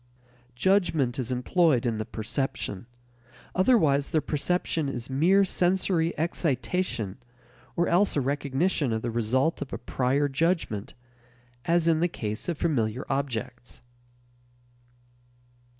Judgment 0.55 1.19
is 1.19 1.31
employed 1.31 1.85
in 1.85 1.99
the 1.99 2.05
perception; 2.05 2.87
otherwise 3.53 4.09
the 4.09 4.19
perception 4.19 4.89
is 4.89 5.11
mere 5.11 5.45
sensory 5.45 6.11
excitation 6.17 7.19
or 7.75 7.87
else 7.87 8.15
a 8.15 8.19
recognition 8.19 8.91
of 8.93 9.03
the 9.03 9.11
result 9.11 9.61
of 9.61 9.71
a 9.71 9.77
prior 9.77 10.27
judgment, 10.27 10.95
as 11.65 11.87
in 11.87 11.99
the 11.99 12.07
case 12.07 12.49
of 12.49 12.57
familiar 12.57 13.05
objects. 13.11 13.83